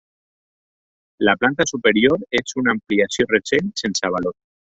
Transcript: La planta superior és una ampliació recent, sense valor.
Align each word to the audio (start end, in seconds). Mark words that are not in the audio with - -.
La 1.29 1.35
planta 1.41 1.67
superior 1.73 2.25
és 2.41 2.57
una 2.63 2.75
ampliació 2.77 3.29
recent, 3.35 3.71
sense 3.85 4.13
valor. 4.19 4.39